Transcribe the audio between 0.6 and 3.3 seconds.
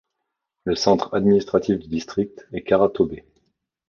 Le centre administratif du district est Karatobe.